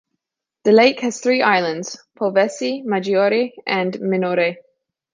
The 0.63 0.71
lake 0.71 1.01
has 1.01 1.19
three 1.21 1.43
islands- 1.43 2.03
Polvese, 2.19 2.83
Maggiore 2.83 3.53
and 3.67 4.01
Minore. 4.01 4.55